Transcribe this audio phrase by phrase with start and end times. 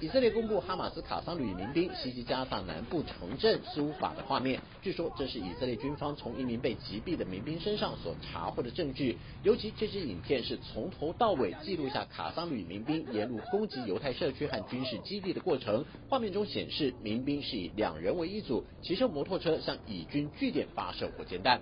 [0.00, 9.16] 以色列公布哈马斯卡桑旅民兵袭击加萨南部城镇苏法的画面，据说这是以色列军方从一名被击毙的民兵身上所查获的证据。
[9.42, 15.84] 尤其这支影片是从头到尾记录下卡桑旅民兵沿路攻击犹太社区和军事基地的过程。
[16.08, 21.60] 画面中显示，民兵是以两人为一组，骑车摩托车向以军据点发射火箭弹。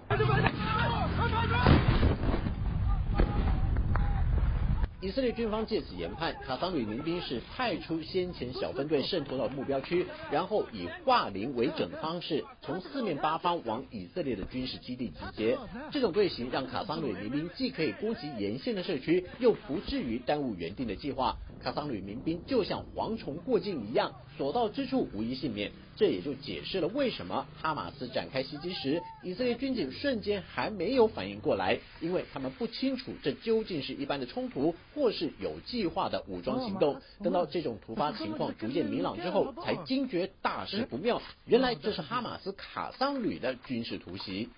[5.02, 15.58] 以色列军方借此研判，卡桑旅民兵是派出先前小分队渗透到目标区，然后以化零为整的方式，从四面八方往以色列的军事基地集结。
[15.90, 21.34] 这种队形让卡桑旅民兵既可以攻击沿线的社区，又不至于耽误原定的计划。
[21.62, 25.70] 卡桑旅民兵就像蝗虫过境一样，所到之处无一幸免。
[25.96, 36.98] 这也就解释了为什么哈马斯展开袭击时，以色列军警瞬间还没有反应过来，因为他们不清楚这究竟是一般的冲突，或是有计划的武装行动。
[37.22, 44.48] 等到这种突发情况逐渐明朗之后，才惊觉大事不妙，原来这是哈马斯卡桑旅的军事突袭。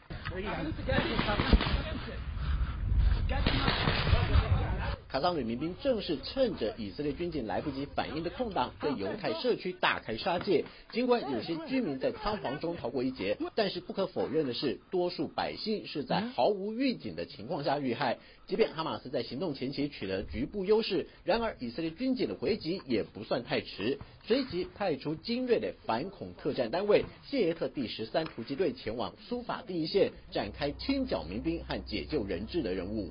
[5.12, 10.64] 卡桑旅民兵正是趁着以色列军警来不及反应的空档，对犹太社区大开杀戒。
[10.90, 18.20] 尽管有些居民在仓皇中逃过一劫，但是不可否认的是，多数百姓是在毫无预警的情况下遇害。
[18.46, 33.10] 即便哈马斯在行动前期取得局部优势，然而以色列军警的回击也不算太迟，随即派出精锐的反恐特战单位谢耶特第十三突击队前往苏法第一线，展开清剿民兵和解救人质的任务。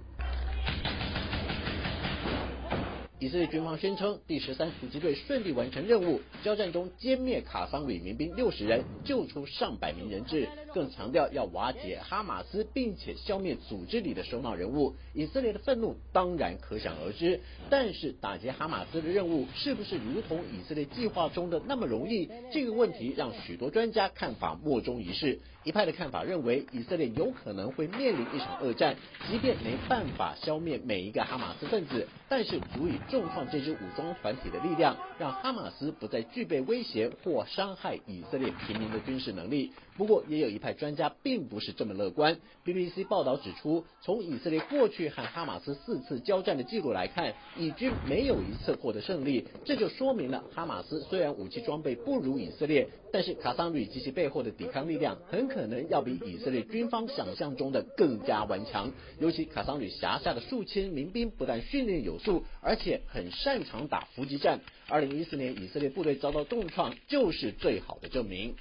[3.22, 14.96] 以色列军方宣称，第十三突击队顺利完成任务，交战中歼灭卡桑旅民兵六十人，救出上百名人质，更强调要瓦解哈马斯，并且消灭组织里的首脑人物。
[15.14, 22.28] 以色列的愤怒当然可想而知，但是打击哈马斯的任务是不是如同以色列计划中的那么容易？
[22.52, 25.40] 这个问题让许多专家看法莫衷一是。
[25.64, 28.96] 一派的看法认为，以色列有可能会面临一场恶战，
[29.30, 39.72] 即便没办法消灭每一个哈马斯分子，但是足以重创这支武装团体的力量，让哈马斯不再具备威胁或伤害以色列平民的军事能力。
[39.98, 42.38] 不过，也有一派专家并不是这么乐观。
[42.66, 55.51] BBC 报道指出，从以色列过去和哈马斯四次交战的记录来看，以军没有一次获得胜利，这就说明了哈马斯虽然武器装备不如以色列，但是卡桑旅及其背后的抵抗力量很。
[55.54, 64.62] 可能要比以色列军方想象中的更加顽强，尤其卡桑旅辖下的数千民兵不但训练有素，而且很擅长打伏击战。
[64.88, 68.56] 二零一四年以色列部队遭到重创，就是最好的证明。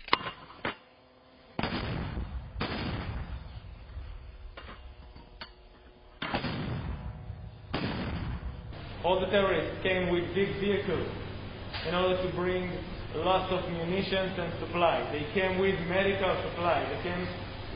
[13.17, 15.07] Lots of munitions and supplies.
[15.13, 16.87] They came with medical supplies.
[16.97, 17.27] They came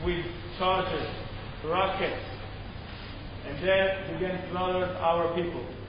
[0.05, 0.25] with
[0.57, 1.07] charges,
[1.65, 2.21] rockets,
[3.47, 5.84] and then began slaughter our people.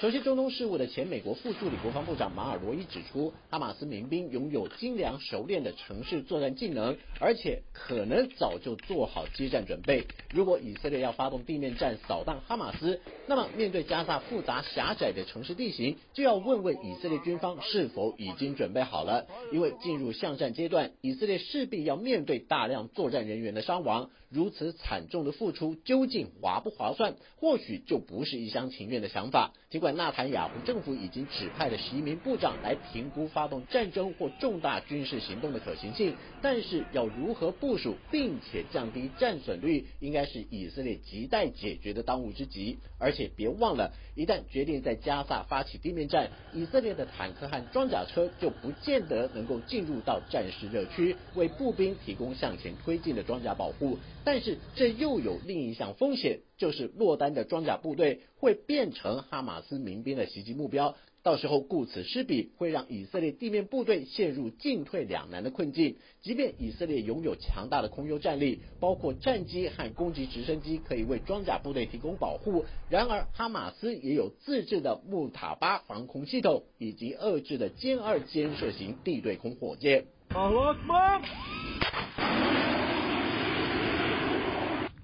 [0.00, 10.06] 熟悉中东事务的前美国副助理国防部长马尔罗伊指出，哈马斯民兵拥有精良熟练的城市作战技能，而且可能早就做好接战准备。
[10.32, 19.26] 如果以色列要发动地面战扫荡哈马斯，那么面对加萨复杂狭窄的城市地形，就要问问以色列军方是否已经准备好了。
[19.52, 24.10] 因为进入巷战阶段，以色列势必要面对大量作战人员的伤亡。
[24.30, 27.16] 如此惨重的付出，究竟划不划算？
[27.40, 29.54] 或许就不是一厢情愿的想法。
[29.70, 42.78] 尽管纳坦雅胡政府已经指派了十一名部长来评估发动战争或重大军事行动的可行性，但是要如何部署并且降低战损率，应该是以色列亟待解决的当务之急。
[43.00, 53.98] 而且别忘了，一旦决定在加萨发起地面战，以色列的坦克和装甲车就不见得能够进入到战事热区，为步兵提供向前推进的装甲保护。
[54.24, 65.96] 但是这又有另一项风险，就是落单的装甲部队会变成哈马斯民兵的袭击目标，到时候顾此失彼，会让以色列地面部队陷入进退两难的困境。
[66.20, 80.06] 即便以色列拥有强大的空优战力，包括战机和攻击直升机可以为装甲部队提供保护，然而哈马斯也有自制的木塔巴防空系统以及遏制的歼二监射型地对空火箭。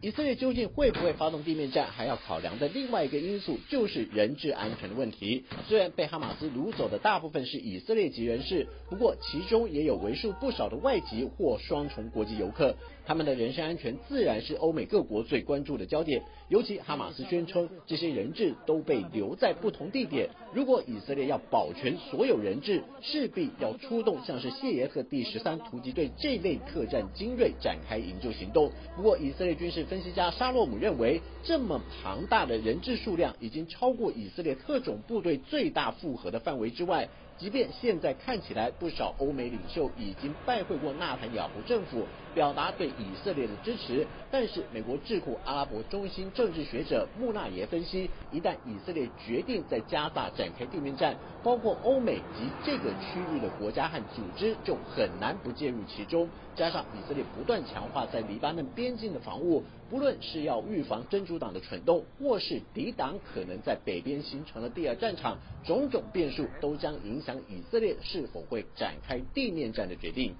[0.04, 5.46] 以色列究竟会不会发动地面战，还要考量的另外一个因素就是人质安全的问题。
[5.66, 12.76] 虽然被哈马斯掳走的大部分是以色列籍人士，不过其中也有为数不少的外籍或双重国籍游客。
[13.06, 20.28] 他们的人身安全自然是欧美各国最关注的焦点，尤其哈马斯宣称这些人质都被留在不同地点。
[20.54, 28.70] 如果以色列要保全所有人质，势必要出动像是谢耶赫第十三突击队这类特战精锐展开营救行动。
[28.96, 37.08] 不过，以色列军事分析家沙洛姆认为，这么庞大的人质数量已经超过以色列特种部队最大负荷的范围之外。
[37.36, 56.28] 即便现在看起来不少欧美领袖已经拜会过纳坦雅胡政府，表达对以色列的支持，但是美国智库阿拉伯中心政治学者穆纳耶分析，一旦以色列决定在加萨展开地面战，包括欧美及这个区域的国家和组织就很难不介入其中。
[56.54, 67.24] 加上以色列不断强化在黎巴嫩边境的防务，不论是要预防真主党的蠢动，或是抵挡可能在北边形成的第二战场，种种变数都将影。
[67.24, 70.34] 响以色列是否会展开地面战的决定。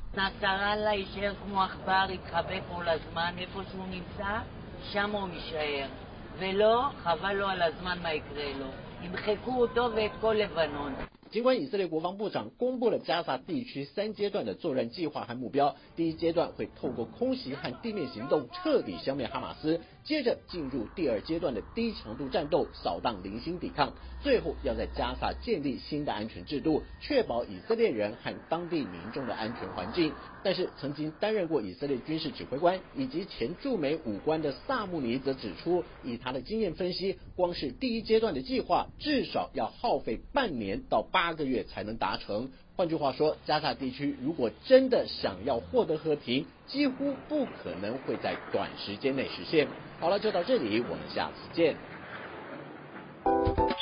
[11.34, 30.12] 尽管以色列国防部长公布了加沙地区三阶段的作战计划和目标，第一阶段会透过空袭和地面行动彻底消灭哈马斯，接着进入第二阶段的低强度战斗，扫荡零星抵抗，最后要在加沙建立新的安全制度，确保以色列人和当地民众的安全环境。
[30.44, 42.50] 但是，曾经担任过以色列军事指挥官以及前驻美武官的萨穆尼则指出，以他的经验分析，光是第一阶段的计划至少要耗费半年到八八个月才能达成。
[42.76, 49.67] 换句话说，加沙地区如果真的想要获得和平，几乎不可能会在短时间内实现。
[50.00, 51.76] 好了，就到这里，我们下次见。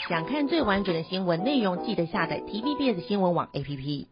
[0.08, 4.06] 想看最完整的新闻内容，记得下载 TVBS 新闻网 APP。